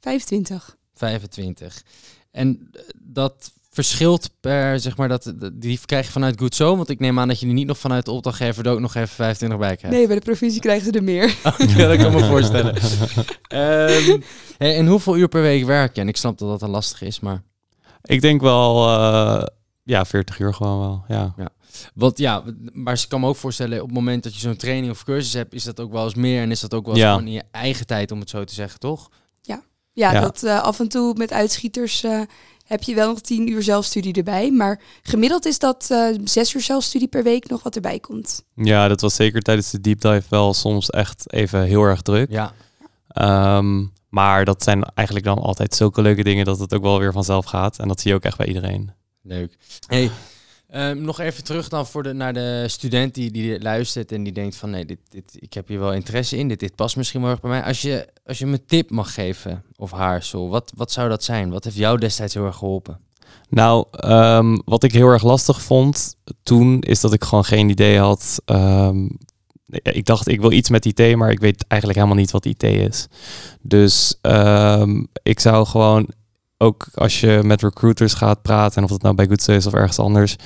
[0.00, 0.76] 25.
[0.94, 1.82] 25.
[2.30, 6.76] En dat verschilt per, zeg maar, dat, die krijg je vanuit Good So?
[6.76, 9.08] Want ik neem aan dat je die niet nog vanuit de opdrachtgever ook nog even
[9.08, 9.96] 25 bij krijgt.
[9.96, 11.26] Nee, bij de provincie krijgen ze er meer.
[11.76, 12.76] ja, dat kan me voorstellen.
[14.06, 14.22] um,
[14.58, 16.00] en hoeveel uur per week werk je?
[16.00, 17.42] En ik snap dat dat een lastig is, maar...
[18.02, 19.42] Ik denk wel, uh,
[19.82, 21.34] ja, 40 uur gewoon wel, ja.
[21.36, 21.48] ja.
[21.94, 24.92] Want ja, maar ik kan me ook voorstellen, op het moment dat je zo'n training
[24.92, 27.02] of cursus hebt, is dat ook wel eens meer en is dat ook wel eens
[27.02, 27.10] ja.
[27.10, 29.10] gewoon in je eigen tijd, om het zo te zeggen, toch?
[29.42, 29.62] Ja,
[29.92, 32.20] ja, dat uh, af en toe met uitschieters uh,
[32.66, 34.50] heb je wel nog tien uur zelfstudie erbij.
[34.50, 38.44] Maar gemiddeld is dat uh, zes uur zelfstudie per week nog wat erbij komt.
[38.54, 42.30] Ja, dat was zeker tijdens de deep dive wel soms echt even heel erg druk.
[42.30, 42.52] Ja.
[43.56, 47.12] Um, maar dat zijn eigenlijk dan altijd zulke leuke dingen dat het ook wel weer
[47.12, 47.78] vanzelf gaat.
[47.78, 48.92] En dat zie je ook echt bij iedereen.
[49.22, 49.56] Leuk.
[49.86, 50.10] Hey,
[50.74, 54.32] um, nog even terug dan voor de, naar de student die, die luistert en die
[54.32, 57.20] denkt van nee, dit, dit, ik heb hier wel interesse in, dit, dit past misschien
[57.20, 57.62] wel erg bij mij.
[57.62, 61.24] Als je, als je me een tip mag geven, of Haarsel, wat, wat zou dat
[61.24, 61.50] zijn?
[61.50, 63.00] Wat heeft jou destijds heel erg geholpen?
[63.48, 67.98] Nou, um, wat ik heel erg lastig vond toen, is dat ik gewoon geen idee
[67.98, 68.42] had.
[68.46, 69.18] Um,
[69.82, 72.62] ik dacht, ik wil iets met IT, maar ik weet eigenlijk helemaal niet wat IT
[72.62, 73.06] is.
[73.60, 74.18] Dus
[75.22, 76.08] ik zou gewoon
[76.62, 79.72] ook als je met recruiters gaat praten, en of dat nou bij Good is of
[79.72, 80.36] ergens anders,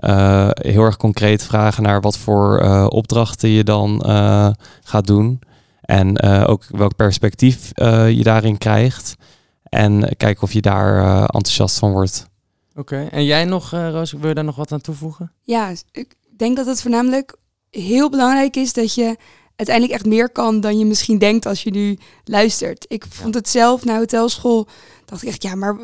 [0.00, 4.48] uh, heel erg concreet vragen naar wat voor uh, opdrachten je dan uh,
[4.82, 5.40] gaat doen.
[5.80, 7.70] En ook welk perspectief
[8.08, 9.14] je daarin krijgt.
[9.62, 12.26] En kijken of je daar enthousiast van wordt.
[12.74, 15.32] Oké, en jij nog, Roos, wil je daar nog wat aan toevoegen?
[15.42, 17.36] Ja, ik denk dat het voornamelijk
[17.70, 19.16] heel belangrijk is dat je
[19.56, 22.84] uiteindelijk echt meer kan dan je misschien denkt als je nu luistert.
[22.88, 24.66] Ik vond het zelf na hotelschool,
[25.06, 25.76] dacht ik echt, ja, maar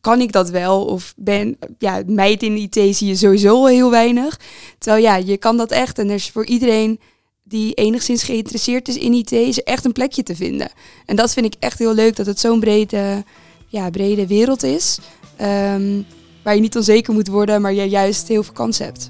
[0.00, 0.84] kan ik dat wel?
[0.84, 4.40] Of ben, ja, meid in IT zie je sowieso heel weinig.
[4.78, 5.98] Terwijl ja, je kan dat echt.
[5.98, 7.00] En er is voor iedereen
[7.42, 10.70] die enigszins geïnteresseerd is in IT, is echt een plekje te vinden.
[11.06, 13.24] En dat vind ik echt heel leuk, dat het zo'n brede,
[13.66, 14.98] ja, brede wereld is.
[15.40, 16.06] Um,
[16.42, 19.08] waar je niet onzeker moet worden, maar je juist heel veel kans hebt.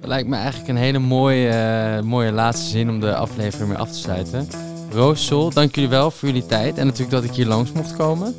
[0.00, 1.48] Lijkt me eigenlijk een hele mooie,
[1.96, 4.48] uh, mooie laatste zin om de aflevering mee af te sluiten.
[4.92, 7.96] Roos, Sol, dank jullie wel voor jullie tijd en natuurlijk dat ik hier langs mocht
[7.96, 8.34] komen.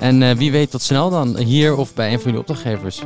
[0.00, 3.02] En uh, wie weet tot snel dan, hier of bij een van jullie opdrachtgevers.